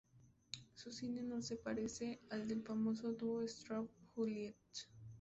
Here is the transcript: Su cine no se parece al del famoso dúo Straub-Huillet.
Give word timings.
Su 0.73 0.91
cine 0.91 1.21
no 1.21 1.43
se 1.43 1.57
parece 1.57 2.21
al 2.31 2.47
del 2.47 2.63
famoso 2.63 3.13
dúo 3.13 3.43
Straub-Huillet. 3.47 4.55